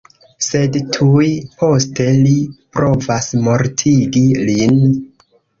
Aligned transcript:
Sed 0.43 0.77
tuj 0.95 1.27
poste 1.59 2.07
li 2.23 2.33
provas 2.79 3.29
mortigi 3.49 4.25
lin. 4.51 4.83